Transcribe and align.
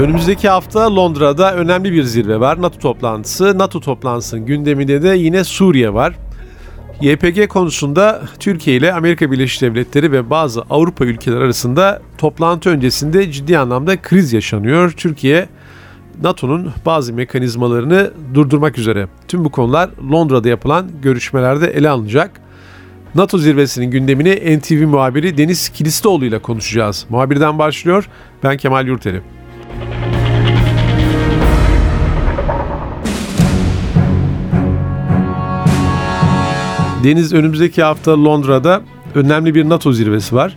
Önümüzdeki 0.00 0.48
hafta 0.48 0.96
Londra'da 0.96 1.54
önemli 1.54 1.92
bir 1.92 2.02
zirve 2.02 2.40
var. 2.40 2.62
NATO 2.62 2.78
toplantısı. 2.78 3.58
NATO 3.58 3.80
toplantısının 3.80 4.46
gündeminde 4.46 5.02
de 5.02 5.08
yine 5.08 5.44
Suriye 5.44 5.94
var. 5.94 6.14
YPG 7.00 7.48
konusunda 7.48 8.22
Türkiye 8.38 8.76
ile 8.76 8.92
Amerika 8.92 9.30
Birleşik 9.30 9.62
Devletleri 9.62 10.12
ve 10.12 10.30
bazı 10.30 10.62
Avrupa 10.70 11.04
ülkeleri 11.04 11.44
arasında 11.44 12.02
toplantı 12.18 12.70
öncesinde 12.70 13.32
ciddi 13.32 13.58
anlamda 13.58 14.02
kriz 14.02 14.32
yaşanıyor. 14.32 14.90
Türkiye 14.90 15.48
NATO'nun 16.22 16.72
bazı 16.86 17.12
mekanizmalarını 17.12 18.10
durdurmak 18.34 18.78
üzere. 18.78 19.08
Tüm 19.28 19.44
bu 19.44 19.50
konular 19.50 19.90
Londra'da 20.12 20.48
yapılan 20.48 20.90
görüşmelerde 21.02 21.66
ele 21.66 21.88
alınacak. 21.88 22.40
NATO 23.14 23.38
zirvesinin 23.38 23.90
gündemini 23.90 24.58
NTV 24.58 24.86
muhabiri 24.86 25.38
Deniz 25.38 25.68
Kilistoğlu 25.68 26.24
ile 26.24 26.38
konuşacağız. 26.38 27.06
Muhabirden 27.08 27.58
başlıyor. 27.58 28.08
Ben 28.42 28.56
Kemal 28.56 28.86
Yurteri. 28.86 29.22
Deniz 37.04 37.32
önümüzdeki 37.32 37.82
hafta 37.82 38.24
Londra'da 38.24 38.82
önemli 39.14 39.54
bir 39.54 39.68
NATO 39.68 39.92
zirvesi 39.92 40.34
var. 40.34 40.56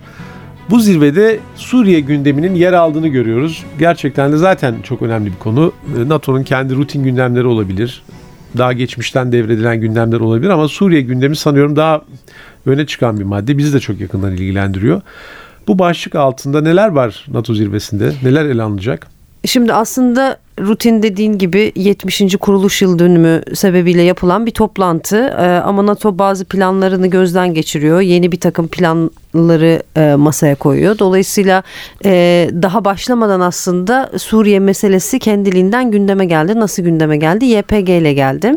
Bu 0.70 0.80
zirvede 0.80 1.38
Suriye 1.56 2.00
gündeminin 2.00 2.54
yer 2.54 2.72
aldığını 2.72 3.08
görüyoruz. 3.08 3.64
Gerçekten 3.78 4.32
de 4.32 4.36
zaten 4.36 4.74
çok 4.82 5.02
önemli 5.02 5.32
bir 5.32 5.38
konu. 5.38 5.72
Ee, 5.98 6.08
NATO'nun 6.08 6.42
kendi 6.42 6.74
rutin 6.74 7.04
gündemleri 7.04 7.46
olabilir. 7.46 8.02
Daha 8.58 8.72
geçmişten 8.72 9.32
devredilen 9.32 9.80
gündemler 9.80 10.20
olabilir 10.20 10.48
ama 10.50 10.68
Suriye 10.68 11.00
gündemi 11.00 11.36
sanıyorum 11.36 11.76
daha 11.76 12.02
öne 12.66 12.86
çıkan 12.86 13.18
bir 13.18 13.24
madde. 13.24 13.58
Bizi 13.58 13.72
de 13.72 13.80
çok 13.80 14.00
yakından 14.00 14.32
ilgilendiriyor. 14.32 15.00
Bu 15.68 15.78
başlık 15.78 16.14
altında 16.14 16.60
neler 16.60 16.88
var 16.88 17.24
NATO 17.28 17.54
zirvesinde? 17.54 18.12
Neler 18.22 18.44
ele 18.44 18.62
alınacak? 18.62 19.06
Şimdi 19.44 19.72
aslında 19.72 20.38
rutin 20.60 21.02
dediğin 21.02 21.38
gibi 21.38 21.72
70. 21.76 22.36
kuruluş 22.40 22.82
yıl 22.82 22.98
dönümü 22.98 23.42
sebebiyle 23.54 24.02
yapılan 24.02 24.46
bir 24.46 24.50
toplantı 24.50 25.16
ee, 25.16 25.42
ama 25.42 25.86
NATO 25.86 26.18
bazı 26.18 26.44
planlarını 26.44 27.06
gözden 27.06 27.54
geçiriyor. 27.54 28.00
Yeni 28.00 28.32
bir 28.32 28.40
takım 28.40 28.68
planları 28.68 29.82
e, 29.96 30.14
masaya 30.14 30.54
koyuyor. 30.54 30.98
Dolayısıyla 30.98 31.62
e, 32.04 32.50
daha 32.62 32.84
başlamadan 32.84 33.40
aslında 33.40 34.10
Suriye 34.16 34.58
meselesi 34.60 35.18
kendiliğinden 35.18 35.90
gündeme 35.90 36.24
geldi. 36.24 36.60
Nasıl 36.60 36.82
gündeme 36.82 37.16
geldi? 37.16 37.44
YPG 37.44 37.88
ile 37.88 38.12
geldi. 38.12 38.52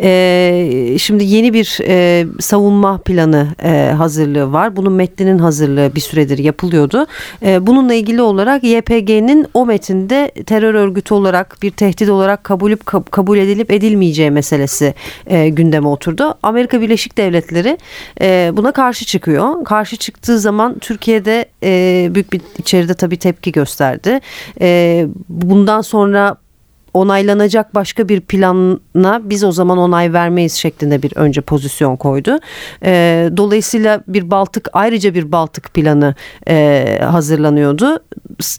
E, 0.00 0.96
şimdi 0.98 1.24
yeni 1.24 1.52
bir 1.52 1.78
savunma 2.40 2.98
planı 2.98 3.46
hazırlığı 3.96 4.52
var. 4.52 4.76
Bunun 4.76 4.92
metninin 4.92 5.38
hazırlığı 5.38 5.94
bir 5.94 6.00
süredir 6.00 6.38
yapılıyordu. 6.38 7.06
Bununla 7.42 7.94
ilgili 7.94 8.22
olarak 8.22 8.64
YPG'nin 8.64 9.46
o 9.54 9.66
metinde 9.66 10.30
terör 10.46 10.74
örgütü 10.74 11.14
olarak 11.14 11.37
olarak 11.38 11.62
bir 11.62 11.70
tehdit 11.70 12.08
olarak 12.08 12.44
kabul, 12.44 12.76
kabul 13.10 13.38
edilip 13.38 13.70
edilmeyeceği 13.70 14.30
meselesi 14.30 14.94
e, 15.26 15.48
gündeme 15.48 15.88
oturdu. 15.88 16.38
Amerika 16.42 16.80
Birleşik 16.80 17.18
Devletleri 17.18 17.78
e, 18.20 18.50
buna 18.54 18.72
karşı 18.72 19.04
çıkıyor. 19.04 19.64
Karşı 19.64 19.96
çıktığı 19.96 20.38
zaman 20.38 20.78
Türkiye'de 20.78 21.46
e, 21.62 22.08
büyük 22.14 22.32
bir 22.32 22.40
içeride 22.58 22.94
tabii 22.94 23.18
tepki 23.18 23.52
gösterdi. 23.52 24.20
E, 24.60 25.06
bundan 25.28 25.82
sonra 25.82 26.36
onaylanacak 26.98 27.74
başka 27.74 28.08
bir 28.08 28.20
plana 28.20 29.30
biz 29.30 29.44
o 29.44 29.52
zaman 29.52 29.78
onay 29.78 30.12
vermeyiz 30.12 30.52
şeklinde 30.52 31.02
bir 31.02 31.12
önce 31.16 31.40
pozisyon 31.40 31.96
koydu. 31.96 32.38
E, 32.84 33.30
dolayısıyla 33.36 34.00
bir 34.08 34.30
Baltık 34.30 34.68
ayrıca 34.72 35.14
bir 35.14 35.32
Baltık 35.32 35.74
planı 35.74 36.14
e, 36.48 36.98
hazırlanıyordu. 37.02 37.98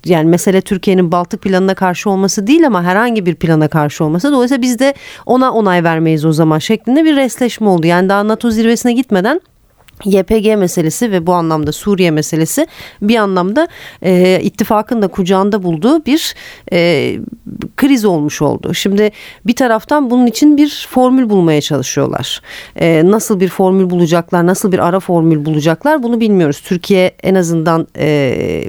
Yani 0.06 0.30
mesele 0.30 0.62
Türkiye'nin 0.62 1.12
Baltık 1.12 1.42
planına 1.42 1.76
karşı 1.76 2.10
olması 2.10 2.48
değil 2.48 2.68
ama 2.68 2.84
herhangi 2.84 3.26
bir 3.26 3.36
plana 3.36 3.68
karşı 3.68 4.04
olması. 4.04 4.32
Dolayısıyla 4.32 4.62
biz 4.62 4.80
de 4.80 4.94
ona 5.26 5.52
onay 5.52 5.84
vermeyiz 5.84 6.26
o 6.26 6.34
zaman 6.34 6.60
şeklinde 6.60 7.06
bir 7.06 7.16
resleşme 7.16 7.70
oldu. 7.70 7.88
Yani 7.88 8.10
daha 8.10 8.28
NATO 8.28 8.52
zirvesine 8.52 8.94
gitmeden 8.94 9.42
YPG 10.06 10.58
meselesi 10.58 11.12
ve 11.12 11.28
bu 11.28 11.34
anlamda 11.34 11.72
Suriye 11.72 12.12
meselesi 12.12 12.68
bir 13.02 13.16
anlamda 13.16 13.68
e, 14.04 14.40
ittifakın 14.44 15.02
da 15.02 15.08
kucağında 15.08 15.64
bulduğu 15.64 16.06
bir 16.06 16.36
e, 16.72 17.18
kriz 17.78 18.06
olmuş 18.06 18.42
oldu. 18.42 18.74
Şimdi 18.74 19.12
bir 19.46 19.56
taraftan 19.56 20.10
bunun 20.10 20.26
için 20.26 20.58
bir 20.58 20.88
formül 20.90 21.30
bulmaya 21.30 21.62
çalışıyorlar. 21.62 22.42
E, 22.76 23.02
nasıl 23.06 23.40
bir 23.40 23.50
formül 23.50 23.90
bulacaklar, 23.90 24.46
nasıl 24.46 24.72
bir 24.72 24.80
ara 24.80 25.00
formül 25.00 25.46
bulacaklar 25.46 26.04
bunu 26.04 26.20
bilmiyoruz. 26.20 26.62
Türkiye 26.62 27.12
en 27.24 27.36
azından 27.36 27.88
e, 27.98 28.66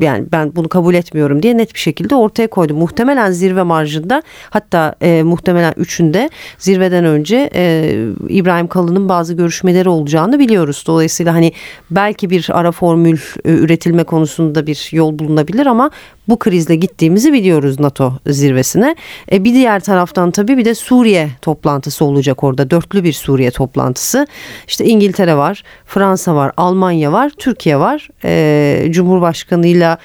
yani 0.00 0.26
ben 0.32 0.56
bunu 0.56 0.68
kabul 0.68 0.94
etmiyorum 0.94 1.42
diye 1.42 1.56
net 1.56 1.74
bir 1.74 1.78
şekilde 1.78 2.14
ortaya 2.14 2.46
koydu. 2.46 2.74
Muhtemelen 2.74 3.30
zirve 3.30 3.62
marjında 3.62 4.22
hatta 4.50 4.94
e, 5.02 5.22
muhtemelen 5.22 5.74
üçünde 5.76 6.30
zirveden 6.58 7.04
önce 7.04 7.50
e, 7.54 7.94
İbrahim 8.28 8.68
Kalın'ın 8.68 9.08
bazı 9.08 9.34
görüşmeleri 9.34 9.88
olacağını 9.88 10.38
biliyoruz. 10.38 10.84
Dolayısıyla 10.86 11.34
hani 11.34 11.52
belki 11.90 12.30
bir 12.30 12.46
ara 12.52 12.72
formül 12.72 13.18
e, 13.44 13.50
üretilme 13.50 14.04
konusunda 14.04 14.66
bir 14.66 14.88
yol 14.92 15.18
bulunabilir 15.18 15.66
ama 15.66 15.90
bu 16.30 16.38
krizle 16.38 16.76
gittiğimizi 16.76 17.32
biliyoruz 17.32 17.80
NATO 17.80 18.12
zirvesine. 18.26 18.96
E, 19.32 19.44
bir 19.44 19.54
diğer 19.54 19.80
taraftan 19.80 20.30
tabii 20.30 20.56
bir 20.56 20.64
de 20.64 20.74
Suriye 20.74 21.28
toplantısı 21.42 22.04
olacak 22.04 22.44
orada. 22.44 22.70
Dörtlü 22.70 23.04
bir 23.04 23.12
Suriye 23.12 23.50
toplantısı. 23.50 24.26
İşte 24.68 24.84
İngiltere 24.84 25.36
var, 25.36 25.62
Fransa 25.86 26.34
var, 26.34 26.52
Almanya 26.56 27.12
var, 27.12 27.32
Türkiye 27.38 27.78
var. 27.78 28.08
E, 28.24 28.92
Cumhurbaşkanı 28.92 29.66
ile 29.66 29.96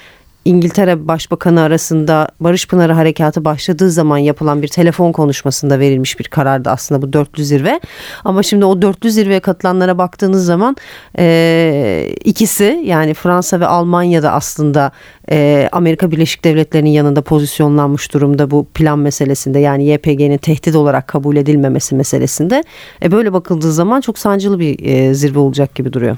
İngiltere 0.46 1.08
Başbakanı 1.08 1.60
arasında 1.60 2.28
Barış 2.40 2.68
Pınarı 2.68 2.92
Harekatı 2.92 3.44
başladığı 3.44 3.90
zaman 3.90 4.18
yapılan 4.18 4.62
bir 4.62 4.68
telefon 4.68 5.12
konuşmasında 5.12 5.78
verilmiş 5.78 6.18
bir 6.18 6.24
karardı 6.24 6.70
aslında 6.70 7.02
bu 7.02 7.12
dörtlü 7.12 7.44
zirve. 7.44 7.80
Ama 8.24 8.42
şimdi 8.42 8.64
o 8.64 8.82
dörtlü 8.82 9.10
zirveye 9.10 9.40
katılanlara 9.40 9.98
baktığınız 9.98 10.44
zaman 10.44 10.76
e, 11.18 12.14
ikisi 12.24 12.82
yani 12.84 13.14
Fransa 13.14 13.60
ve 13.60 13.66
Almanya 13.66 14.22
da 14.22 14.32
aslında 14.32 14.92
e, 15.30 15.68
Amerika 15.72 16.10
Birleşik 16.10 16.44
Devletleri'nin 16.44 16.90
yanında 16.90 17.22
pozisyonlanmış 17.22 18.14
durumda 18.14 18.50
bu 18.50 18.66
plan 18.74 18.98
meselesinde 18.98 19.58
yani 19.58 19.84
YPG'nin 19.84 20.38
tehdit 20.38 20.76
olarak 20.76 21.08
kabul 21.08 21.36
edilmemesi 21.36 21.94
meselesinde. 21.94 22.64
E, 23.02 23.12
böyle 23.12 23.32
bakıldığı 23.32 23.72
zaman 23.72 24.00
çok 24.00 24.18
sancılı 24.18 24.60
bir 24.60 24.84
e, 24.84 25.14
zirve 25.14 25.38
olacak 25.38 25.74
gibi 25.74 25.92
duruyor. 25.92 26.16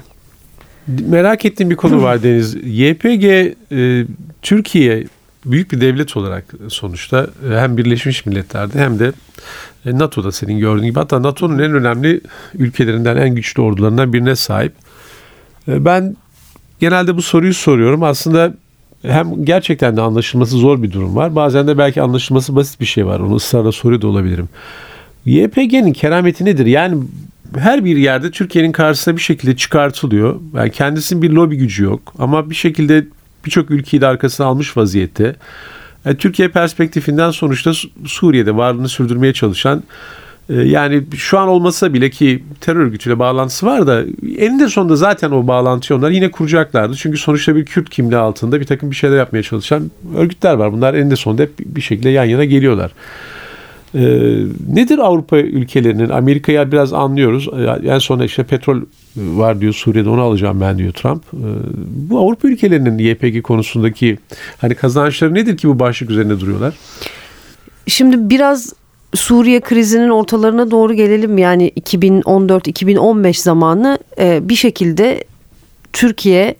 Merak 1.07 1.45
ettiğim 1.45 1.69
bir 1.69 1.75
konu 1.75 2.03
var 2.03 2.23
Deniz. 2.23 2.55
YPG 2.55 3.23
e, 3.71 4.05
Türkiye 4.41 5.05
büyük 5.45 5.71
bir 5.71 5.81
devlet 5.81 6.17
olarak 6.17 6.45
sonuçta 6.67 7.27
e, 7.51 7.59
hem 7.59 7.77
Birleşmiş 7.77 8.25
Milletler'de 8.25 8.79
hem 8.79 8.99
de 8.99 9.11
e, 9.85 9.97
NATO'da 9.97 10.31
senin 10.31 10.59
gördüğün 10.59 10.85
gibi 10.85 10.99
hatta 10.99 11.23
NATO'nun 11.23 11.59
en 11.59 11.73
önemli 11.73 12.21
ülkelerinden 12.53 13.17
en 13.17 13.35
güçlü 13.35 13.61
ordularından 13.61 14.13
birine 14.13 14.35
sahip. 14.35 14.73
E, 15.67 15.85
ben 15.85 16.15
genelde 16.79 17.17
bu 17.17 17.21
soruyu 17.21 17.53
soruyorum. 17.53 18.03
Aslında 18.03 18.53
hem 19.01 19.45
gerçekten 19.45 19.97
de 19.97 20.01
anlaşılması 20.01 20.57
zor 20.57 20.83
bir 20.83 20.91
durum 20.91 21.15
var. 21.15 21.35
Bazen 21.35 21.67
de 21.67 21.77
belki 21.77 22.01
anlaşılması 22.01 22.55
basit 22.55 22.81
bir 22.81 22.85
şey 22.85 23.05
var. 23.05 23.19
Onu 23.19 23.35
ısrarla 23.35 23.71
soruyor 23.71 24.01
da 24.01 24.07
olabilirim. 24.07 24.49
YPG'nin 25.25 25.93
kerameti 25.93 26.45
nedir? 26.45 26.65
Yani 26.65 27.03
her 27.57 27.85
bir 27.85 27.97
yerde 27.97 28.31
Türkiye'nin 28.31 28.71
karşısına 28.71 29.15
bir 29.15 29.21
şekilde 29.21 29.55
çıkartılıyor. 29.55 30.39
Yani 30.53 30.71
kendisinin 30.71 31.21
bir 31.21 31.29
lobi 31.29 31.57
gücü 31.57 31.83
yok 31.83 32.13
ama 32.19 32.49
bir 32.49 32.55
şekilde 32.55 33.05
birçok 33.45 33.71
ülkeyi 33.71 34.01
de 34.01 34.07
arkasına 34.07 34.47
almış 34.47 34.77
vaziyette. 34.77 35.35
Yani 36.05 36.17
Türkiye 36.17 36.47
perspektifinden 36.47 37.31
sonuçta 37.31 37.71
Suriye'de 38.05 38.55
varlığını 38.55 38.89
sürdürmeye 38.89 39.33
çalışan 39.33 39.83
e, 40.49 40.53
yani 40.53 41.03
şu 41.15 41.39
an 41.39 41.47
olmasa 41.47 41.93
bile 41.93 42.09
ki 42.09 42.43
terör 42.61 42.79
örgütüyle 42.79 43.19
bağlantısı 43.19 43.65
var 43.65 43.87
da 43.87 44.03
eninde 44.37 44.67
sonunda 44.67 44.95
zaten 44.95 45.31
o 45.31 45.47
bağlantıyı 45.47 45.99
onlar 45.99 46.11
yine 46.11 46.31
kuracaklardı. 46.31 46.95
Çünkü 46.95 47.17
sonuçta 47.17 47.55
bir 47.55 47.65
Kürt 47.65 47.89
kimliği 47.89 48.17
altında 48.17 48.59
bir 48.59 48.65
takım 48.65 48.91
bir 48.91 48.95
şeyler 48.95 49.17
yapmaya 49.17 49.43
çalışan 49.43 49.91
örgütler 50.17 50.53
var. 50.53 50.73
Bunlar 50.73 50.93
eninde 50.93 51.15
sonunda 51.15 51.41
hep 51.41 51.59
bir 51.59 51.81
şekilde 51.81 52.09
yan 52.09 52.25
yana 52.25 52.45
geliyorlar. 52.45 52.91
E, 53.95 54.01
nedir 54.73 54.99
Avrupa 54.99 55.37
ülkelerinin? 55.37 56.09
Amerika'ya 56.09 56.71
biraz 56.71 56.93
anlıyoruz. 56.93 57.49
En 57.83 57.99
sonra 57.99 58.25
işte 58.25 58.43
petrol 58.43 58.81
var 59.15 59.61
diyor 59.61 59.73
Suriye'de 59.73 60.09
onu 60.09 60.21
alacağım 60.21 60.61
ben 60.61 60.77
diyor 60.77 60.93
Trump. 60.93 61.23
E, 61.33 61.47
bu 62.09 62.19
Avrupa 62.19 62.47
ülkelerinin 62.47 62.97
YPG 62.97 63.43
konusundaki 63.43 64.17
hani 64.57 64.75
kazançları 64.75 65.33
nedir 65.33 65.57
ki 65.57 65.67
bu 65.69 65.79
başlık 65.79 66.09
üzerinde 66.09 66.39
duruyorlar? 66.39 66.73
Şimdi 67.87 68.29
biraz 68.29 68.73
Suriye 69.15 69.59
krizinin 69.59 70.09
ortalarına 70.09 70.71
doğru 70.71 70.93
gelelim 70.93 71.37
yani 71.37 71.69
2014-2015 71.69 73.41
zamanı 73.41 73.99
e, 74.19 74.49
bir 74.49 74.55
şekilde 74.55 75.23
Türkiye 75.93 76.55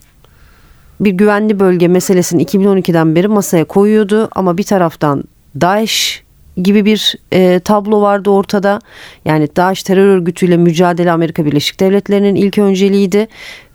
bir 1.00 1.12
güvenli 1.12 1.60
bölge 1.60 1.88
meselesini 1.88 2.44
2012'den 2.44 3.16
beri 3.16 3.28
masaya 3.28 3.66
koyuyordu 3.66 4.30
ama 4.32 4.58
bir 4.58 4.64
taraftan 4.64 5.24
DAEŞ 5.62 6.24
gibi 6.64 6.86
bir 6.86 7.16
e, 7.32 7.60
tablo 7.60 8.02
vardı 8.02 8.30
ortada. 8.30 8.80
Yani 9.26 9.48
DAEŞ 9.56 9.84
terör 9.84 10.06
örgütüyle 10.06 10.58
mücadele 10.58 11.12
Amerika 11.12 11.46
Birleşik 11.46 11.80
Devletleri'nin 11.80 12.36
ilk 12.36 12.58
önceliğiydi. 12.58 13.28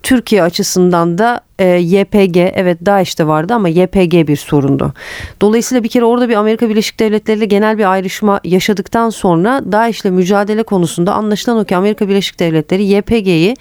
Türkiye 0.03 0.43
açısından 0.43 1.19
da 1.19 1.41
e, 1.59 1.67
YPG 1.67 2.37
evet 2.37 2.79
DAEŞ 2.87 3.19
de 3.19 3.27
vardı 3.27 3.55
ama 3.55 3.69
YPG 3.69 4.29
bir 4.29 4.37
sorundu. 4.37 4.93
Dolayısıyla 5.41 5.85
bir 5.85 5.89
kere 5.89 6.05
orada 6.05 6.29
bir 6.29 6.35
Amerika 6.35 6.69
Birleşik 6.69 7.01
Devletleri 7.01 7.39
ile 7.39 7.45
genel 7.45 7.79
bir 7.79 7.93
ayrışma 7.93 8.41
yaşadıktan 8.45 9.11
sonra 9.11 9.63
DAEŞ 9.73 10.01
ile 10.01 10.11
mücadele 10.11 10.63
konusunda 10.63 11.15
anlaşılan 11.15 11.59
o 11.59 11.65
ki 11.65 11.77
Amerika 11.77 12.09
Birleşik 12.09 12.41
Devletleri 12.41 12.85
YPG'yi 12.85 13.57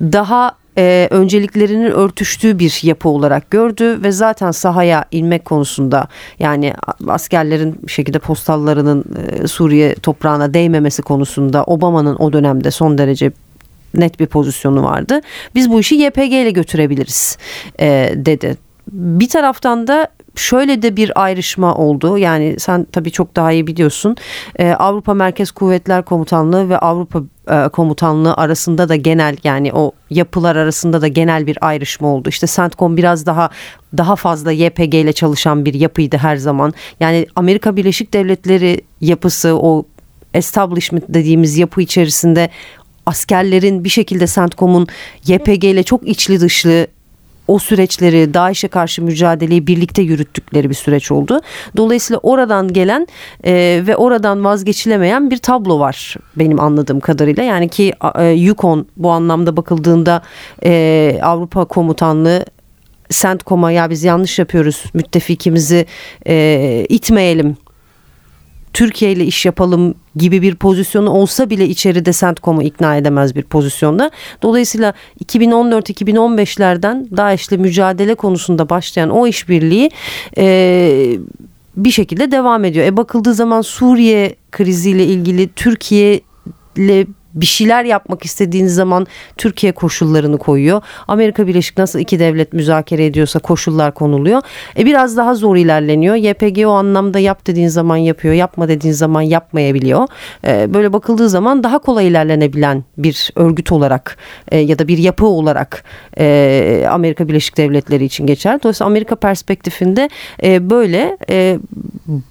daha 0.00 0.56
e, 0.78 1.08
önceliklerinin 1.10 1.90
örtüştüğü 1.90 2.58
bir 2.58 2.80
yapı 2.82 3.08
olarak 3.08 3.50
gördü 3.50 4.02
ve 4.02 4.12
zaten 4.12 4.50
sahaya 4.50 5.04
inmek 5.10 5.44
konusunda 5.44 6.08
yani 6.38 6.74
askerlerin 7.08 7.78
bir 7.82 7.92
şekilde 7.92 8.18
postallarının 8.18 9.04
e, 9.42 9.46
Suriye 9.46 9.94
toprağına 9.94 10.54
değmemesi 10.54 11.02
konusunda 11.02 11.64
Obama'nın 11.64 12.16
o 12.16 12.32
dönemde 12.32 12.70
son 12.70 12.98
derece 12.98 13.32
net 13.94 14.20
bir 14.20 14.26
pozisyonu 14.26 14.82
vardı. 14.82 15.20
Biz 15.54 15.70
bu 15.70 15.80
işi 15.80 15.94
YPG 15.94 16.32
ile 16.32 16.50
götürebiliriz 16.50 17.38
e, 17.80 18.12
dedi. 18.16 18.56
Bir 18.92 19.28
taraftan 19.28 19.86
da 19.86 20.08
şöyle 20.36 20.82
de 20.82 20.96
bir 20.96 21.22
ayrışma 21.22 21.74
oldu. 21.74 22.18
Yani 22.18 22.54
sen 22.58 22.86
tabii 22.92 23.10
çok 23.10 23.36
daha 23.36 23.52
iyi 23.52 23.66
biliyorsun. 23.66 24.16
Ee, 24.58 24.70
Avrupa 24.70 25.14
Merkez 25.14 25.50
Kuvvetler 25.50 26.04
Komutanlığı 26.04 26.68
ve 26.68 26.78
Avrupa 26.78 27.22
e, 27.50 27.68
Komutanlığı 27.68 28.34
arasında 28.34 28.88
da 28.88 28.96
genel 28.96 29.36
yani 29.44 29.72
o 29.72 29.92
yapılar 30.10 30.56
arasında 30.56 31.02
da 31.02 31.08
genel 31.08 31.46
bir 31.46 31.58
ayrışma 31.60 32.08
oldu. 32.08 32.28
İşte 32.28 32.46
CENTCOM 32.46 32.96
biraz 32.96 33.26
daha 33.26 33.50
daha 33.96 34.16
fazla 34.16 34.52
YPG 34.52 34.94
ile 34.94 35.12
çalışan 35.12 35.64
bir 35.64 35.74
yapıydı 35.74 36.16
her 36.16 36.36
zaman. 36.36 36.74
Yani 37.00 37.26
Amerika 37.36 37.76
Birleşik 37.76 38.12
Devletleri 38.12 38.80
yapısı 39.00 39.58
o 39.60 39.84
establishment 40.34 41.04
dediğimiz 41.08 41.58
yapı 41.58 41.82
içerisinde 41.82 42.50
askerlerin 43.06 43.84
bir 43.84 43.88
şekilde 43.88 44.26
CENTCOM'un 44.26 44.86
YPG 45.26 45.64
ile 45.64 45.82
çok 45.82 46.08
içli 46.08 46.40
dışlı 46.40 46.86
o 47.48 47.58
süreçleri 47.58 48.34
DAEŞ'e 48.34 48.68
karşı 48.68 49.02
mücadeleyi 49.02 49.66
birlikte 49.66 50.02
yürüttükleri 50.02 50.70
bir 50.70 50.74
süreç 50.74 51.12
oldu. 51.12 51.40
Dolayısıyla 51.76 52.20
oradan 52.22 52.72
gelen 52.72 53.06
e, 53.44 53.82
ve 53.86 53.96
oradan 53.96 54.44
vazgeçilemeyen 54.44 55.30
bir 55.30 55.36
tablo 55.36 55.78
var 55.78 56.16
benim 56.36 56.60
anladığım 56.60 57.00
kadarıyla. 57.00 57.42
Yani 57.42 57.68
ki 57.68 57.92
e, 58.18 58.24
Yukon 58.24 58.86
bu 58.96 59.10
anlamda 59.10 59.56
bakıldığında 59.56 60.22
e, 60.64 61.20
Avrupa 61.22 61.64
Komutanlığı 61.64 62.44
CENTCOM'a 63.10 63.70
ya 63.70 63.90
biz 63.90 64.04
yanlış 64.04 64.38
yapıyoruz 64.38 64.84
müttefikimizi 64.94 65.86
e, 66.26 66.86
itmeyelim 66.88 67.56
Türkiye 68.72 69.12
ile 69.12 69.24
iş 69.24 69.46
yapalım 69.46 69.94
gibi 70.16 70.42
bir 70.42 70.54
pozisyonu 70.54 71.10
olsa 71.10 71.50
bile 71.50 71.68
içeride 71.68 72.12
CENTCOM'u 72.12 72.62
ikna 72.62 72.96
edemez 72.96 73.36
bir 73.36 73.42
pozisyonda. 73.42 74.10
Dolayısıyla 74.42 74.94
2014-2015'lerden 75.24 77.16
DAEŞ'le 77.16 77.52
mücadele 77.52 78.14
konusunda 78.14 78.68
başlayan 78.68 79.10
o 79.10 79.26
işbirliği 79.26 79.90
e, 80.38 81.18
bir 81.76 81.90
şekilde 81.90 82.30
devam 82.30 82.64
ediyor. 82.64 82.86
E 82.86 82.96
bakıldığı 82.96 83.34
zaman 83.34 83.60
Suriye 83.60 84.36
kriziyle 84.52 85.06
ilgili 85.06 85.48
Türkiye 85.48 86.20
ile 86.76 87.06
bir 87.36 87.46
şeyler 87.46 87.84
yapmak 87.84 88.24
istediğiniz 88.24 88.74
zaman 88.74 89.06
Türkiye 89.36 89.72
koşullarını 89.72 90.38
koyuyor. 90.38 90.82
Amerika 91.08 91.46
Birleşik 91.46 91.78
nasıl 91.78 91.98
iki 91.98 92.18
devlet 92.18 92.52
müzakere 92.52 93.06
ediyorsa 93.06 93.38
koşullar 93.38 93.94
konuluyor. 93.94 94.42
E 94.78 94.86
biraz 94.86 95.16
daha 95.16 95.34
zor 95.34 95.56
ilerleniyor. 95.56 96.14
YPG 96.14 96.66
o 96.66 96.70
anlamda 96.70 97.18
yap 97.18 97.46
dediğin 97.46 97.68
zaman 97.68 97.96
yapıyor. 97.96 98.34
Yapma 98.34 98.68
dediğin 98.68 98.94
zaman 98.94 99.22
yapmayabiliyor. 99.22 100.08
E, 100.46 100.74
böyle 100.74 100.92
bakıldığı 100.92 101.28
zaman 101.28 101.64
daha 101.64 101.78
kolay 101.78 102.08
ilerlenebilen 102.08 102.84
bir 102.98 103.30
örgüt 103.34 103.72
olarak 103.72 104.16
e, 104.48 104.58
ya 104.58 104.78
da 104.78 104.88
bir 104.88 104.98
yapı 104.98 105.26
olarak 105.26 105.84
e, 106.18 106.86
Amerika 106.90 107.28
Birleşik 107.28 107.56
Devletleri 107.56 108.04
için 108.04 108.26
geçer. 108.26 108.62
Dolayısıyla 108.62 108.86
Amerika 108.86 109.16
perspektifinde 109.16 110.08
e, 110.42 110.70
böyle 110.70 111.18
e, 111.30 111.58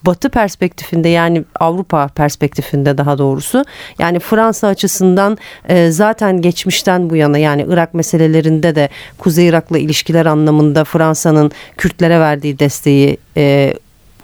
Batı 0.05 0.29
perspektifinde 0.29 1.09
yani 1.09 1.43
Avrupa 1.59 2.07
perspektifinde 2.07 2.97
daha 2.97 3.17
doğrusu 3.17 3.65
yani 3.99 4.19
Fransa 4.19 4.67
açısından 4.67 5.37
e, 5.69 5.91
zaten 5.91 6.41
geçmişten 6.41 7.09
bu 7.09 7.15
yana 7.15 7.37
yani 7.37 7.65
Irak 7.69 7.93
meselelerinde 7.93 8.75
de 8.75 8.89
Kuzey 9.17 9.47
Irak'la 9.47 9.77
ilişkiler 9.77 10.25
anlamında 10.25 10.83
Fransa'nın 10.83 11.51
Kürtlere 11.77 12.19
verdiği 12.19 12.59
desteği 12.59 13.17
e, 13.37 13.73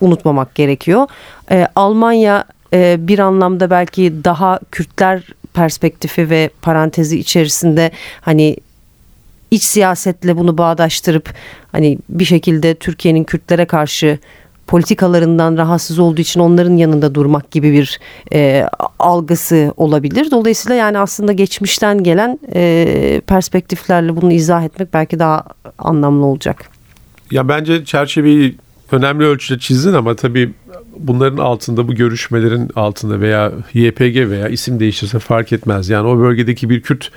unutmamak 0.02 0.56
gerekiyor. 0.56 1.08
E, 1.52 1.68
Almanya 1.76 2.46
e, 2.74 2.96
bir 3.00 3.20
anlamda 3.20 3.70
belki 3.70 4.24
daha 4.24 4.60
Kürtler 4.72 5.24
perspektifi 5.54 6.30
ve 6.30 6.50
parantezi 6.62 7.20
içerisinde 7.20 7.92
hani 8.22 8.58
iç 9.52 9.64
siyasetle 9.64 10.38
bunu 10.38 10.58
bağdaştırıp 10.58 11.34
hani 11.72 11.98
bir 12.10 12.26
şekilde 12.26 12.76
Türkiye'nin 12.76 13.24
Kürtlere 13.24 13.66
karşı 13.66 14.20
politikalarından 14.72 15.58
rahatsız 15.58 16.00
olduğu 16.00 16.22
için 16.22 16.40
onların 16.40 16.78
yanında 16.78 17.16
durmak 17.16 17.52
gibi 17.52 17.72
bir 17.72 18.00
e, 18.34 18.66
algısı 19.00 19.74
olabilir. 19.78 20.32
Dolayısıyla 20.32 20.76
yani 20.76 21.00
aslında 21.00 21.34
geçmişten 21.34 22.04
gelen 22.04 22.40
e, 22.56 23.22
perspektiflerle 23.28 24.16
bunu 24.16 24.32
izah 24.32 24.64
etmek 24.64 24.94
belki 24.94 25.20
daha 25.20 25.44
anlamlı 25.78 26.26
olacak. 26.26 26.70
Ya 27.32 27.48
bence 27.48 27.86
çerçeveyi 27.86 28.56
önemli 28.92 29.26
ölçüde 29.26 29.60
çizdin 29.60 29.94
ama 29.94 30.16
tabii 30.16 30.54
bunların 30.98 31.38
altında 31.38 31.88
bu 31.88 31.96
görüşmelerin 31.96 32.70
altında 32.76 33.20
veya 33.20 33.52
YPG 33.74 34.30
veya 34.30 34.48
isim 34.48 34.80
değiştirse 34.80 35.20
fark 35.20 35.54
etmez. 35.54 35.90
Yani 35.90 36.08
o 36.08 36.20
bölgedeki 36.20 36.70
bir 36.70 36.82
Kürt 36.82 37.12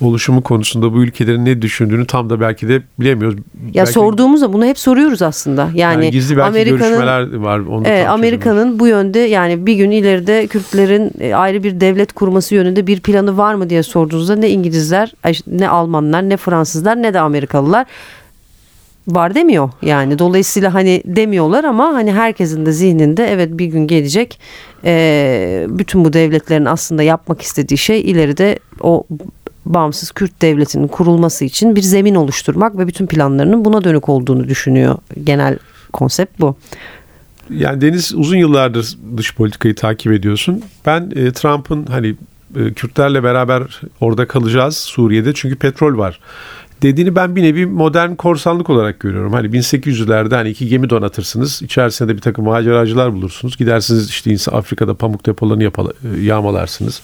oluşumu 0.00 0.42
konusunda 0.42 0.92
bu 0.92 1.02
ülkelerin 1.02 1.44
ne 1.44 1.62
düşündüğünü 1.62 2.06
tam 2.06 2.30
da 2.30 2.40
belki 2.40 2.68
de 2.68 2.82
bilemiyoruz. 3.00 3.38
Ya 3.38 3.44
belki, 3.74 3.92
sorduğumuzda 3.92 4.52
bunu 4.52 4.64
hep 4.64 4.78
soruyoruz 4.78 5.22
aslında. 5.22 5.62
Yani, 5.62 6.04
yani 6.04 6.10
gizli 6.10 6.36
belki 6.36 6.48
Amerika'nın, 6.48 6.80
görüşmeler 6.80 7.36
var. 7.36 7.58
Onu 7.58 7.82
evet, 7.86 8.08
Amerika'nın 8.08 8.78
bu 8.78 8.86
yönde 8.86 9.18
yani 9.18 9.66
bir 9.66 9.74
gün 9.74 9.90
ileride 9.90 10.46
Kürtlerin 10.46 11.10
e, 11.20 11.34
ayrı 11.34 11.62
bir 11.62 11.80
devlet 11.80 12.12
kurması 12.12 12.54
yönünde 12.54 12.86
bir 12.86 13.00
planı 13.00 13.36
var 13.36 13.54
mı 13.54 13.70
diye 13.70 13.82
sorduğunuzda 13.82 14.36
ne 14.36 14.50
İngilizler, 14.50 15.12
ne 15.46 15.68
Almanlar, 15.68 16.28
ne 16.28 16.36
Fransızlar 16.36 17.02
ne 17.02 17.14
de 17.14 17.20
Amerikalılar 17.20 17.86
var 19.08 19.34
demiyor 19.34 19.70
yani 19.82 20.18
dolayısıyla 20.18 20.74
hani 20.74 21.02
demiyorlar 21.04 21.64
ama 21.64 21.84
hani 21.84 22.12
herkesin 22.12 22.66
de 22.66 22.72
zihninde 22.72 23.26
evet 23.26 23.48
bir 23.52 23.66
gün 23.66 23.86
gelecek 23.86 24.40
e, 24.84 25.66
bütün 25.68 26.04
bu 26.04 26.12
devletlerin 26.12 26.64
aslında 26.64 27.02
yapmak 27.02 27.42
istediği 27.42 27.78
şey 27.78 28.00
ileride 28.00 28.58
o 28.80 29.04
bağımsız 29.66 30.10
Kürt 30.10 30.42
devletinin 30.42 30.88
kurulması 30.88 31.44
için 31.44 31.76
bir 31.76 31.82
zemin 31.82 32.14
oluşturmak 32.14 32.78
ve 32.78 32.86
bütün 32.86 33.06
planlarının 33.06 33.64
buna 33.64 33.84
dönük 33.84 34.08
olduğunu 34.08 34.48
düşünüyor 34.48 34.98
genel 35.24 35.58
konsept 35.92 36.40
bu. 36.40 36.56
Yani 37.50 37.80
Deniz 37.80 38.14
uzun 38.14 38.36
yıllardır 38.36 38.98
dış 39.16 39.34
politikayı 39.34 39.74
takip 39.74 40.12
ediyorsun. 40.12 40.62
Ben 40.86 41.12
e, 41.16 41.32
Trump'ın 41.32 41.86
hani 41.86 42.16
e, 42.56 42.72
Kürtlerle 42.72 43.22
beraber 43.22 43.80
orada 44.00 44.26
kalacağız 44.26 44.76
Suriye'de 44.76 45.34
çünkü 45.34 45.56
petrol 45.56 45.98
var 45.98 46.20
dediğini 46.82 47.16
ben 47.16 47.36
bir 47.36 47.42
nevi 47.42 47.66
modern 47.66 48.14
korsanlık 48.14 48.70
olarak 48.70 49.00
görüyorum. 49.00 49.32
Hani 49.32 49.46
1800'lerde 49.46 50.34
hani 50.34 50.48
iki 50.48 50.68
gemi 50.68 50.90
donatırsınız. 50.90 51.62
içerisinde 51.62 52.08
de 52.08 52.16
bir 52.16 52.20
takım 52.20 52.44
maceracılar 52.44 53.12
bulursunuz. 53.12 53.56
Gidersiniz 53.56 54.10
işte 54.10 54.36
Afrika'da 54.52 54.94
pamuk 54.94 55.26
depolarını 55.26 55.62
yapala, 55.62 55.90
e, 55.90 56.20
yağmalarsınız. 56.20 57.02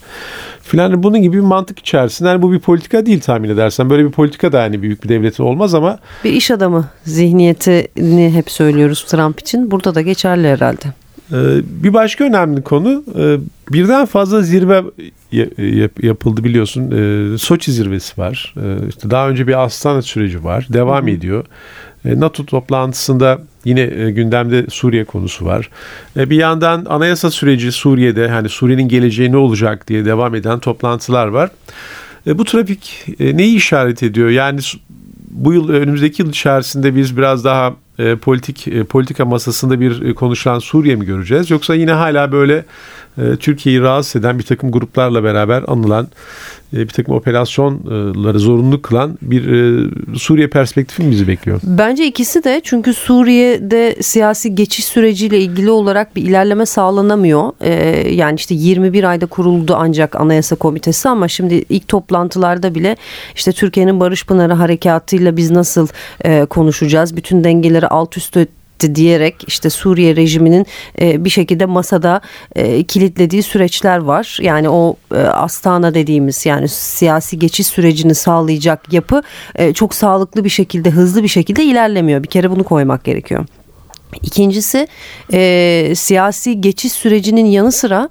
Filan 0.62 1.02
bunun 1.02 1.22
gibi 1.22 1.36
bir 1.36 1.42
mantık 1.42 1.78
içerisinde. 1.78 2.28
Yani 2.28 2.42
bu 2.42 2.52
bir 2.52 2.60
politika 2.60 3.06
değil 3.06 3.20
tahmin 3.20 3.48
edersen. 3.48 3.90
Böyle 3.90 4.04
bir 4.04 4.10
politika 4.10 4.52
da 4.52 4.60
yani 4.62 4.82
büyük 4.82 5.04
bir 5.04 5.08
devletin 5.08 5.44
olmaz 5.44 5.74
ama. 5.74 5.98
Bir 6.24 6.32
iş 6.32 6.50
adamı 6.50 6.88
zihniyetini 7.04 8.34
hep 8.34 8.50
söylüyoruz 8.50 9.04
Trump 9.04 9.40
için. 9.40 9.70
Burada 9.70 9.94
da 9.94 10.00
geçerli 10.00 10.48
herhalde. 10.48 11.05
Ee, 11.32 11.36
bir 11.64 11.94
başka 11.94 12.24
önemli 12.24 12.62
konu 12.62 13.04
e, 13.18 13.36
birden 13.72 14.06
fazla 14.06 14.42
zirve 14.42 14.82
yapıldı 16.02 16.44
biliyorsun. 16.44 16.90
Ee, 16.90 17.38
Soçi 17.38 17.72
zirvesi 17.72 18.20
var. 18.20 18.54
Ee, 18.56 18.88
işte 18.88 19.10
daha 19.10 19.28
önce 19.28 19.46
bir 19.46 19.64
Astana 19.64 20.02
süreci 20.02 20.44
var. 20.44 20.66
Devam 20.72 21.08
ediyor. 21.08 21.44
NATO 22.04 22.46
toplantısında 22.46 23.38
yine 23.64 23.80
e, 23.80 24.10
gündemde 24.10 24.66
Suriye 24.70 25.04
konusu 25.04 25.44
var. 25.44 25.70
Bir 26.16 26.36
yandan 26.36 26.84
anayasa 26.84 27.30
süreci 27.30 27.72
Suriye'de 27.72 28.28
hani 28.28 28.48
Suriye'nin 28.48 28.88
geleceği 28.88 29.32
ne 29.32 29.36
olacak 29.36 29.88
diye 29.88 30.04
devam 30.04 30.34
eden 30.34 30.58
toplantılar 30.58 31.26
var. 31.26 31.50
Bu 32.26 32.44
trafik 32.44 33.04
e, 33.20 33.36
neyi 33.36 33.56
işaret 33.56 34.02
ediyor? 34.02 34.30
Yani 34.30 34.60
bu 35.30 35.52
yıl 35.52 35.68
önümüzdeki 35.68 36.22
yıl 36.22 36.30
içerisinde 36.30 36.96
biz 36.96 37.16
biraz 37.16 37.44
daha 37.44 37.74
e, 37.98 38.16
politik 38.16 38.68
e, 38.68 38.84
politika 38.84 39.24
masasında 39.24 39.80
bir 39.80 40.02
e, 40.02 40.14
konuşulan 40.14 40.58
Suriye 40.58 40.96
mi 40.96 41.06
göreceğiz? 41.06 41.50
Yoksa 41.50 41.74
yine 41.74 41.92
hala 41.92 42.32
böyle 42.32 42.64
Türkiye'yi 43.40 43.80
rahatsız 43.80 44.16
eden 44.16 44.38
bir 44.38 44.44
takım 44.44 44.70
gruplarla 44.70 45.24
beraber 45.24 45.64
anılan 45.66 46.08
e, 46.72 46.78
bir 46.78 46.88
takım 46.88 47.14
operasyonları 47.14 48.38
zorunlu 48.38 48.82
kılan 48.82 49.18
bir 49.22 49.46
e, 49.46 49.90
Suriye 50.18 50.48
perspektifi 50.48 51.02
mi 51.02 51.10
bizi 51.10 51.28
bekliyor? 51.28 51.60
Bence 51.62 52.06
ikisi 52.06 52.44
de 52.44 52.60
çünkü 52.64 52.94
Suriye'de 52.94 54.02
siyasi 54.02 54.54
geçiş 54.54 54.84
süreciyle 54.84 55.38
ilgili 55.38 55.70
olarak 55.70 56.16
bir 56.16 56.22
ilerleme 56.22 56.66
sağlanamıyor. 56.66 57.52
Ee, 57.60 57.70
yani 58.14 58.36
işte 58.36 58.54
21 58.54 59.04
ayda 59.04 59.26
kuruldu 59.26 59.74
ancak 59.78 60.16
Anayasa 60.16 60.56
Komitesi 60.56 61.08
ama 61.08 61.28
şimdi 61.28 61.64
ilk 61.68 61.88
toplantılarda 61.88 62.74
bile 62.74 62.96
işte 63.34 63.52
Türkiye'nin 63.52 64.00
Barış 64.00 64.26
Pınarı 64.26 64.52
Harekatı'yla 64.52 65.36
biz 65.36 65.50
nasıl 65.50 65.88
e, 66.24 66.44
konuşacağız? 66.44 67.16
Bütün 67.16 67.44
dengeleri 67.44 67.86
alt 67.86 68.16
üst 68.16 68.36
etti 68.76 68.94
diyerek 68.94 69.44
işte 69.46 69.70
Suriye 69.70 70.16
rejiminin 70.16 70.66
e, 71.00 71.24
bir 71.24 71.30
şekilde 71.30 71.66
masada 71.66 72.20
e, 72.56 72.82
kilitlediği 72.82 73.42
süreçler 73.42 73.98
var. 73.98 74.38
Yani 74.40 74.68
o 74.68 74.96
e, 75.14 75.18
Astana 75.18 75.94
dediğimiz 75.94 76.46
yani 76.46 76.68
siyasi 76.68 77.38
geçiş 77.38 77.66
sürecini 77.66 78.14
sağlayacak 78.14 78.92
yapı 78.92 79.22
e, 79.54 79.72
çok 79.72 79.94
sağlıklı 79.94 80.44
bir 80.44 80.50
şekilde 80.50 80.90
hızlı 80.90 81.22
bir 81.22 81.28
şekilde 81.28 81.64
ilerlemiyor. 81.64 82.22
Bir 82.22 82.28
kere 82.28 82.50
bunu 82.50 82.64
koymak 82.64 83.04
gerekiyor. 83.04 83.46
İkincisi 84.22 84.88
e, 85.32 85.92
siyasi 85.96 86.60
geçiş 86.60 86.92
sürecinin 86.92 87.44
yanı 87.46 87.72
sıra 87.72 88.08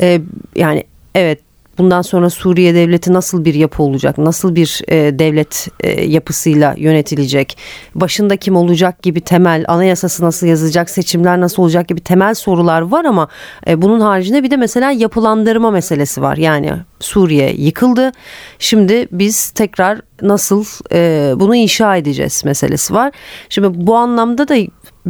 e, 0.00 0.20
yani 0.56 0.84
evet 1.14 1.47
bundan 1.78 2.02
sonra 2.02 2.30
Suriye 2.30 2.74
devleti 2.74 3.12
nasıl 3.12 3.44
bir 3.44 3.54
yapı 3.54 3.82
olacak? 3.82 4.18
Nasıl 4.18 4.54
bir 4.54 4.82
e, 4.88 5.18
devlet 5.18 5.68
e, 5.80 6.04
yapısıyla 6.04 6.74
yönetilecek? 6.78 7.58
Başında 7.94 8.36
kim 8.36 8.56
olacak 8.56 9.02
gibi 9.02 9.20
temel 9.20 9.64
anayasası 9.68 10.24
nasıl 10.24 10.46
yazacak? 10.46 10.90
Seçimler 10.90 11.40
nasıl 11.40 11.62
olacak 11.62 11.88
gibi 11.88 12.00
temel 12.00 12.34
sorular 12.34 12.80
var 12.80 13.04
ama 13.04 13.28
e, 13.66 13.82
bunun 13.82 14.00
haricinde 14.00 14.42
bir 14.42 14.50
de 14.50 14.56
mesela 14.56 14.90
yapılandırma 14.90 15.70
meselesi 15.70 16.22
var. 16.22 16.36
Yani 16.36 16.72
Suriye 17.00 17.52
yıkıldı. 17.52 18.12
Şimdi 18.58 19.08
biz 19.12 19.50
tekrar 19.50 20.00
nasıl 20.22 20.64
e, 20.92 21.32
bunu 21.36 21.56
inşa 21.56 21.96
edeceğiz 21.96 22.42
meselesi 22.44 22.94
var. 22.94 23.12
Şimdi 23.48 23.86
bu 23.86 23.96
anlamda 23.96 24.48
da 24.48 24.56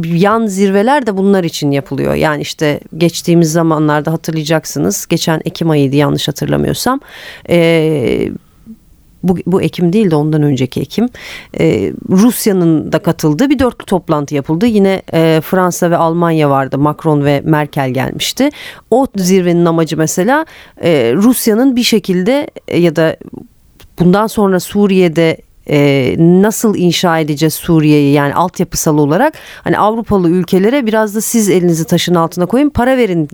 yan 0.05 0.45
zirveler 0.45 1.07
de 1.07 1.17
bunlar 1.17 1.43
için 1.43 1.71
yapılıyor. 1.71 2.15
Yani 2.15 2.41
işte 2.41 2.79
geçtiğimiz 2.97 3.51
zamanlarda 3.51 4.13
hatırlayacaksınız. 4.13 5.05
Geçen 5.05 5.41
Ekim 5.45 5.69
ayıydı 5.69 5.95
yanlış 5.95 6.27
hatırlamıyorsam. 6.27 6.99
Ee, 7.49 8.29
bu, 9.23 9.37
bu 9.45 9.61
Ekim 9.61 9.93
değil 9.93 10.11
de 10.11 10.15
ondan 10.15 10.43
önceki 10.43 10.81
Ekim 10.81 11.09
ee, 11.59 11.93
Rusya'nın 12.09 12.91
da 12.91 12.99
katıldığı 12.99 13.49
bir 13.49 13.59
dörtlü 13.59 13.85
toplantı 13.85 14.35
yapıldı. 14.35 14.65
Yine 14.65 15.01
e, 15.13 15.41
Fransa 15.43 15.91
ve 15.91 15.97
Almanya 15.97 16.49
vardı. 16.49 16.77
Macron 16.77 17.25
ve 17.25 17.41
Merkel 17.45 17.89
gelmişti. 17.89 18.49
O 18.91 19.07
zirvenin 19.15 19.65
amacı 19.65 19.97
mesela 19.97 20.45
e, 20.81 21.13
Rusya'nın 21.15 21.75
bir 21.75 21.83
şekilde 21.83 22.47
e, 22.67 22.79
ya 22.79 22.95
da 22.95 23.17
bundan 23.99 24.27
sonra 24.27 24.59
Suriye'de 24.59 25.37
e, 25.69 26.15
nasıl 26.19 26.75
inşa 26.75 27.19
edeceğiz 27.19 27.53
Suriye'yi 27.53 28.13
yani 28.13 28.33
altyapısal 28.33 28.97
olarak 28.97 29.33
hani 29.63 29.77
Avrupalı 29.77 30.29
ülkelere 30.29 30.85
biraz 30.85 31.15
da 31.15 31.21
siz 31.21 31.49
elinizi 31.49 31.85
taşın 31.85 32.15
altına 32.15 32.45
koyun 32.45 32.69
para 32.69 32.97
verin 32.97 33.27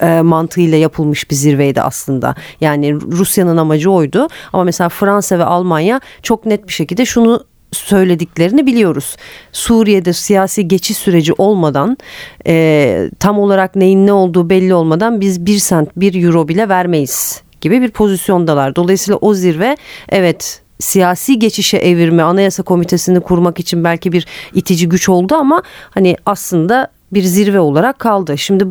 e, 0.00 0.20
mantığıyla 0.20 0.78
yapılmış 0.78 1.30
bir 1.30 1.36
zirveydi 1.36 1.82
aslında. 1.82 2.34
Yani 2.60 2.94
Rusya'nın 2.94 3.56
amacı 3.56 3.90
oydu 3.90 4.28
ama 4.52 4.64
mesela 4.64 4.88
Fransa 4.88 5.38
ve 5.38 5.44
Almanya 5.44 6.00
çok 6.22 6.46
net 6.46 6.68
bir 6.68 6.72
şekilde 6.72 7.06
şunu 7.06 7.44
söylediklerini 7.72 8.66
biliyoruz. 8.66 9.16
Suriye'de 9.52 10.12
siyasi 10.12 10.68
geçiş 10.68 10.96
süreci 10.96 11.32
olmadan 11.38 11.98
e, 12.46 13.10
tam 13.20 13.38
olarak 13.38 13.76
neyin 13.76 14.06
ne 14.06 14.12
olduğu 14.12 14.50
belli 14.50 14.74
olmadan 14.74 15.20
biz 15.20 15.46
bir 15.46 15.58
sent 15.58 15.96
bir 15.96 16.24
euro 16.24 16.48
bile 16.48 16.68
vermeyiz 16.68 17.42
gibi 17.60 17.82
bir 17.82 17.90
pozisyondalar. 17.90 18.76
Dolayısıyla 18.76 19.18
o 19.18 19.34
zirve 19.34 19.76
evet 20.08 20.62
siyasi 20.78 21.38
geçişe 21.38 21.76
evirme 21.76 22.22
anayasa 22.22 22.62
komitesini 22.62 23.20
kurmak 23.20 23.60
için 23.60 23.84
belki 23.84 24.12
bir 24.12 24.26
itici 24.54 24.88
güç 24.88 25.08
oldu 25.08 25.34
ama 25.34 25.62
hani 25.90 26.16
aslında 26.26 26.90
bir 27.12 27.22
zirve 27.22 27.60
olarak 27.60 27.98
kaldı. 27.98 28.38
Şimdi 28.38 28.66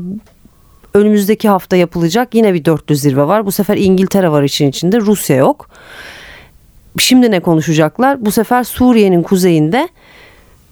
önümüzdeki 0.93 1.49
hafta 1.49 1.75
yapılacak 1.75 2.35
yine 2.35 2.53
bir 2.53 2.65
dörtlü 2.65 2.95
zirve 2.95 3.27
var. 3.27 3.45
Bu 3.45 3.51
sefer 3.51 3.77
İngiltere 3.77 4.31
var 4.31 4.43
için 4.43 4.67
içinde 4.67 4.99
Rusya 4.99 5.35
yok. 5.35 5.69
Şimdi 6.99 7.31
ne 7.31 7.39
konuşacaklar? 7.39 8.25
Bu 8.25 8.31
sefer 8.31 8.63
Suriye'nin 8.63 9.23
kuzeyinde 9.23 9.89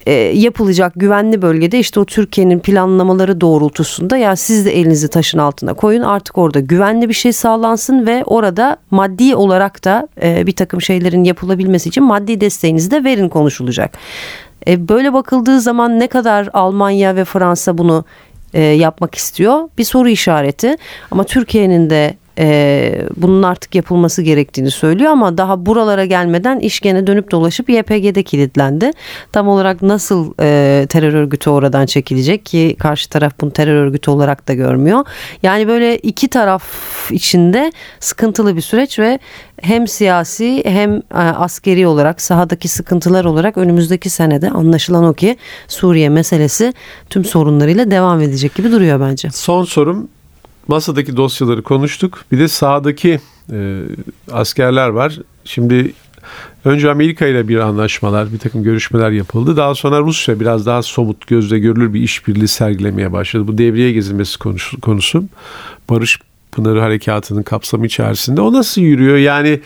e, 0.06 0.12
yapılacak 0.12 0.92
güvenli 0.96 1.42
bölgede 1.42 1.78
işte 1.78 2.00
o 2.00 2.04
Türkiye'nin 2.04 2.58
planlamaları 2.58 3.40
doğrultusunda 3.40 4.16
ya 4.16 4.36
siz 4.36 4.66
de 4.66 4.78
elinizi 4.78 5.08
taşın 5.08 5.38
altına 5.38 5.74
koyun 5.74 6.02
artık 6.02 6.38
orada 6.38 6.60
güvenli 6.60 7.08
bir 7.08 7.14
şey 7.14 7.32
sağlansın 7.32 8.06
ve 8.06 8.24
orada 8.24 8.76
maddi 8.90 9.34
olarak 9.34 9.84
da 9.84 10.08
e, 10.22 10.46
bir 10.46 10.56
takım 10.56 10.80
şeylerin 10.80 11.24
yapılabilmesi 11.24 11.88
için 11.88 12.04
maddi 12.04 12.40
desteğinizi 12.40 12.90
de 12.90 13.04
verin 13.04 13.28
konuşulacak. 13.28 13.98
E, 14.68 14.88
böyle 14.88 15.12
bakıldığı 15.12 15.60
zaman 15.60 16.00
ne 16.00 16.06
kadar 16.06 16.48
Almanya 16.52 17.16
ve 17.16 17.24
Fransa 17.24 17.78
bunu 17.78 18.04
yapmak 18.54 19.14
istiyor 19.14 19.68
bir 19.78 19.84
soru 19.84 20.08
işareti 20.08 20.76
ama 21.10 21.24
Türkiye'nin 21.24 21.90
de 21.90 22.14
e, 22.38 23.06
bunun 23.16 23.42
artık 23.42 23.74
yapılması 23.74 24.22
gerektiğini 24.22 24.70
söylüyor 24.70 25.10
ama 25.10 25.38
daha 25.38 25.66
buralara 25.66 26.04
gelmeden 26.04 26.58
iş 26.58 26.80
gene 26.80 27.06
dönüp 27.06 27.30
dolaşıp 27.30 27.70
YPG'de 27.70 28.22
kilitlendi. 28.22 28.90
Tam 29.32 29.48
olarak 29.48 29.82
nasıl 29.82 30.34
e, 30.40 30.86
terör 30.88 31.14
örgütü 31.14 31.50
oradan 31.50 31.86
çekilecek 31.86 32.46
ki 32.46 32.76
karşı 32.78 33.08
taraf 33.08 33.32
bunu 33.40 33.50
terör 33.50 33.74
örgütü 33.74 34.10
olarak 34.10 34.48
da 34.48 34.54
görmüyor. 34.54 35.04
Yani 35.42 35.68
böyle 35.68 35.98
iki 35.98 36.28
taraf 36.28 36.64
içinde 37.10 37.72
sıkıntılı 38.00 38.56
bir 38.56 38.60
süreç 38.60 38.98
ve 38.98 39.18
hem 39.62 39.88
siyasi 39.88 40.64
hem 40.64 40.96
e, 40.96 41.02
askeri 41.14 41.86
olarak 41.86 42.20
sahadaki 42.20 42.68
sıkıntılar 42.68 43.24
olarak 43.24 43.58
önümüzdeki 43.58 44.10
senede 44.10 44.50
anlaşılan 44.50 45.04
o 45.04 45.14
ki 45.14 45.36
Suriye 45.68 46.08
meselesi 46.08 46.72
tüm 47.10 47.24
sorunlarıyla 47.24 47.90
devam 47.90 48.20
edecek 48.20 48.54
gibi 48.54 48.72
duruyor 48.72 49.00
bence. 49.00 49.30
Son 49.30 49.64
sorum 49.64 50.08
masadaki 50.68 51.16
dosyaları 51.16 51.62
konuştuk. 51.62 52.24
Bir 52.32 52.38
de 52.38 52.48
sahadaki 52.48 53.20
e, 53.52 53.82
askerler 54.32 54.88
var. 54.88 55.18
Şimdi 55.44 55.92
önce 56.64 56.90
Amerika 56.90 57.26
ile 57.26 57.48
bir 57.48 57.56
anlaşmalar, 57.56 58.32
bir 58.32 58.38
takım 58.38 58.62
görüşmeler 58.62 59.10
yapıldı. 59.10 59.56
Daha 59.56 59.74
sonra 59.74 60.00
Rusya 60.00 60.40
biraz 60.40 60.66
daha 60.66 60.82
somut, 60.82 61.26
gözle 61.26 61.58
görülür 61.58 61.94
bir 61.94 62.00
işbirliği 62.00 62.48
sergilemeye 62.48 63.12
başladı. 63.12 63.48
Bu 63.48 63.58
devriye 63.58 63.92
gezilmesi 63.92 64.38
konusu. 64.38 64.80
konusu. 64.80 65.24
Barış 65.90 66.18
Pınarı 66.56 66.80
Harekatı'nın 66.80 67.42
kapsamı 67.42 67.86
içerisinde. 67.86 68.40
O 68.40 68.52
nasıl 68.52 68.80
yürüyor? 68.80 69.16
Yani 69.16 69.60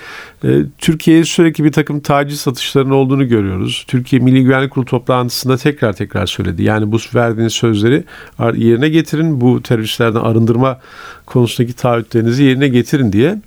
e, 0.44 0.48
Türkiye'ye 0.78 1.24
sürekli 1.24 1.64
bir 1.64 1.72
takım 1.72 2.00
taciz 2.00 2.40
satışlarının 2.40 2.90
olduğunu 2.90 3.28
görüyoruz. 3.28 3.84
Türkiye 3.88 4.22
Milli 4.22 4.42
Güvenlik 4.44 4.70
Kurulu 4.70 4.86
toplantısında 4.86 5.56
tekrar 5.56 5.92
tekrar 5.92 6.26
söyledi. 6.26 6.62
Yani 6.62 6.92
bu 6.92 6.96
verdiğiniz 7.14 7.52
sözleri 7.52 8.04
yerine 8.38 8.88
getirin. 8.88 9.40
Bu 9.40 9.62
teröristlerden 9.62 10.20
arındırma 10.20 10.80
konusundaki 11.26 11.76
taahhütlerinizi 11.76 12.44
yerine 12.44 12.68
getirin 12.68 13.12
diye. 13.12 13.38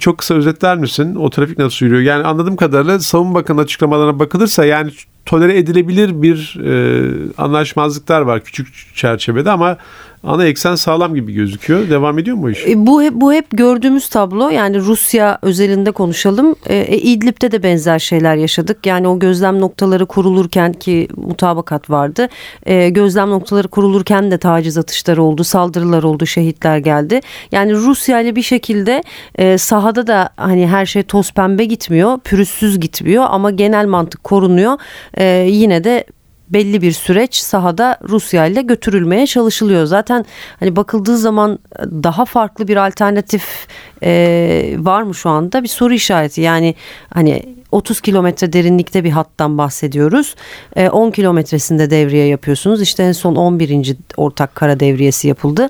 Çok 0.00 0.18
kısa 0.18 0.34
özetler 0.34 0.76
misin? 0.76 1.14
O 1.14 1.30
trafik 1.30 1.58
nasıl 1.58 1.86
yürüyor? 1.86 2.02
Yani 2.02 2.24
anladığım 2.24 2.56
kadarıyla 2.56 2.98
Savunma 2.98 3.34
Bakanı 3.34 3.60
açıklamalarına 3.60 4.18
bakılırsa 4.18 4.64
yani 4.64 4.90
tolere 5.26 5.58
edilebilir 5.58 6.22
bir 6.22 6.60
e, 6.64 7.32
anlaşmazlıklar 7.38 8.20
var 8.20 8.44
küçük 8.44 8.68
çerçevede 8.94 9.50
ama 9.50 9.76
ana 10.24 10.44
eksen 10.44 10.74
sağlam 10.74 11.14
gibi 11.14 11.32
gözüküyor. 11.32 11.90
Devam 11.90 12.18
ediyor 12.18 12.36
mu 12.36 12.50
iş? 12.50 12.66
E, 12.66 12.86
bu 12.86 13.02
hep 13.02 13.14
bu 13.14 13.32
hep 13.32 13.46
gördüğümüz 13.50 14.08
tablo. 14.08 14.48
Yani 14.48 14.78
Rusya 14.78 15.38
özelinde 15.42 15.90
konuşalım. 15.90 16.56
E, 16.66 16.76
e, 16.76 16.98
İdlib'de 16.98 17.52
de 17.52 17.62
benzer 17.62 17.98
şeyler 17.98 18.36
yaşadık. 18.36 18.86
Yani 18.86 19.08
o 19.08 19.18
gözlem 19.18 19.60
noktaları 19.60 20.06
kurulurken 20.06 20.72
ki 20.72 21.08
mutabakat 21.16 21.90
vardı. 21.90 22.28
E, 22.66 22.88
gözlem 22.88 23.30
noktaları 23.30 23.68
kurulurken 23.68 24.30
de 24.30 24.38
taciz 24.38 24.78
atışları 24.78 25.22
oldu, 25.22 25.44
saldırılar 25.44 26.02
oldu, 26.02 26.26
şehitler 26.26 26.78
geldi. 26.78 27.20
Yani 27.52 27.74
Rusya 27.74 28.20
ile 28.20 28.36
bir 28.36 28.42
şekilde 28.42 29.02
e, 29.34 29.58
sahada 29.58 30.06
da 30.06 30.30
hani 30.36 30.66
her 30.66 30.86
şey 30.86 31.02
toz 31.02 31.32
pembe 31.32 31.64
gitmiyor, 31.64 32.18
pürüzsüz 32.18 32.80
gitmiyor 32.80 33.24
ama 33.28 33.50
genel 33.50 33.86
mantık 33.86 34.24
korunuyor. 34.24 34.78
E, 35.14 35.24
yine 35.50 35.84
de 35.84 36.04
belli 36.50 36.82
bir 36.82 36.92
süreç 36.92 37.34
sahada 37.34 37.98
Rusya 38.08 38.46
ile 38.46 38.62
götürülmeye 38.62 39.26
çalışılıyor. 39.26 39.86
Zaten 39.86 40.24
hani 40.60 40.76
bakıldığı 40.76 41.18
zaman 41.18 41.58
daha 41.78 42.24
farklı 42.24 42.68
bir 42.68 42.76
alternatif 42.86 43.66
e, 44.02 44.74
var 44.78 45.02
mı 45.02 45.14
şu 45.14 45.30
anda 45.30 45.62
bir 45.62 45.68
soru 45.68 45.94
işareti. 45.94 46.40
Yani 46.40 46.74
hani 47.14 47.42
30 47.72 48.00
kilometre 48.00 48.52
derinlikte 48.52 49.04
bir 49.04 49.10
hattan 49.10 49.58
bahsediyoruz. 49.58 50.34
E, 50.76 50.88
10 50.88 51.10
kilometresinde 51.10 51.90
devriye 51.90 52.26
yapıyorsunuz. 52.26 52.82
İşte 52.82 53.02
en 53.02 53.12
son 53.12 53.34
11. 53.34 53.96
ortak 54.16 54.54
kara 54.54 54.80
devriyesi 54.80 55.28
yapıldı. 55.28 55.68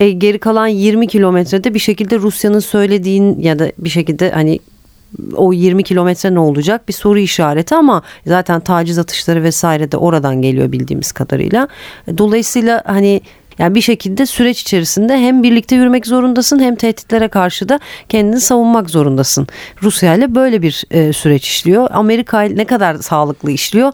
E, 0.00 0.10
geri 0.10 0.38
kalan 0.38 0.66
20 0.66 1.06
kilometrede 1.06 1.74
bir 1.74 1.78
şekilde 1.78 2.18
Rusya'nın 2.18 2.58
söylediğin 2.58 3.40
ya 3.40 3.58
da 3.58 3.72
bir 3.78 3.90
şekilde 3.90 4.30
hani 4.30 4.58
o 5.36 5.52
20 5.52 5.82
kilometre 5.82 6.34
ne 6.34 6.38
olacak 6.38 6.88
bir 6.88 6.92
soru 6.92 7.18
işareti 7.18 7.74
ama 7.74 8.02
zaten 8.26 8.60
taciz 8.60 8.98
atışları 8.98 9.42
vesaire 9.42 9.92
de 9.92 9.96
oradan 9.96 10.42
geliyor 10.42 10.72
bildiğimiz 10.72 11.12
kadarıyla. 11.12 11.68
Dolayısıyla 12.18 12.82
hani 12.86 13.20
Yani 13.58 13.74
bir 13.74 13.80
şekilde 13.80 14.26
süreç 14.26 14.60
içerisinde 14.60 15.18
hem 15.18 15.42
birlikte 15.42 15.76
yürümek 15.76 16.06
zorundasın 16.06 16.58
hem 16.58 16.76
tehditlere 16.76 17.28
karşı 17.28 17.68
da 17.68 17.80
kendini 18.08 18.40
savunmak 18.40 18.90
zorundasın. 18.90 19.46
Rusya 19.82 20.14
ile 20.14 20.34
böyle 20.34 20.62
bir 20.62 20.84
e, 20.90 21.12
süreç 21.12 21.46
işliyor. 21.48 21.88
Amerika 21.90 22.44
ile 22.44 22.56
ne 22.56 22.64
kadar 22.64 22.94
sağlıklı 22.94 23.50
işliyor? 23.50 23.92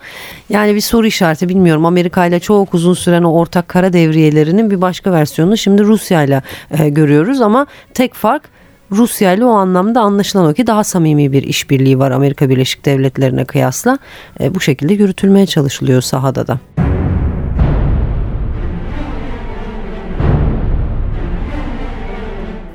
Yani 0.48 0.74
bir 0.74 0.80
soru 0.80 1.06
işareti 1.06 1.48
bilmiyorum. 1.48 1.86
Amerika 1.86 2.26
ile 2.26 2.40
çok 2.40 2.74
uzun 2.74 2.94
süren 2.94 3.22
o 3.22 3.32
ortak 3.32 3.68
kara 3.68 3.92
devriyelerinin 3.92 4.70
bir 4.70 4.80
başka 4.80 5.12
versiyonunu 5.12 5.56
şimdi 5.56 5.84
Rusya 5.84 6.22
ile 6.22 6.42
e, 6.78 6.88
görüyoruz 6.88 7.40
ama 7.40 7.66
tek 7.94 8.14
fark 8.14 8.42
Rusya 8.92 9.32
ile 9.32 9.44
o 9.44 9.50
anlamda 9.50 10.00
anlaşılan 10.00 10.46
o 10.46 10.54
ki 10.54 10.66
daha 10.66 10.84
samimi 10.84 11.32
bir 11.32 11.42
işbirliği 11.42 11.98
var 11.98 12.10
Amerika 12.10 12.48
Birleşik 12.48 12.84
Devletleri'ne 12.84 13.44
kıyasla. 13.44 13.98
E, 14.40 14.54
bu 14.54 14.60
şekilde 14.60 14.94
yürütülmeye 14.94 15.46
çalışılıyor 15.46 16.02
sahada 16.02 16.46
da. 16.46 16.58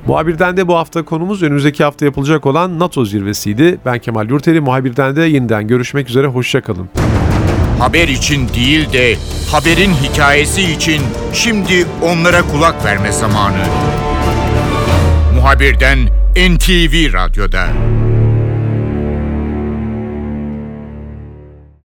Muhabirden 0.08 0.58
de 0.58 0.68
bu 0.68 0.76
hafta 0.76 1.06
konumuz 1.06 1.44
önümüzdeki 1.44 1.84
hafta 1.84 2.06
yapılacak 2.06 2.46
olan 2.46 2.80
NATO 2.80 3.06
zirvesiydi. 3.06 3.78
Ben 3.86 4.00
Kemal 4.00 4.30
Yurteli. 4.30 4.62
Muhabirden 4.62 5.16
de 5.16 5.22
yeniden 5.22 5.68
görüşmek 5.68 6.10
üzere. 6.10 6.28
Hoşçakalın. 6.28 6.90
Haber 7.80 8.08
için 8.08 8.50
değil 8.50 8.94
de 8.94 9.16
haberin 9.52 9.92
hikayesi 9.94 10.62
için 10.62 11.02
şimdi 11.34 11.86
onlara 12.04 12.42
kulak 12.42 12.86
verme 12.86 13.12
zamanı. 13.12 13.66
Muhabirden 15.46 16.10
NTV 16.36 17.14
Radyo'da. 17.14 17.70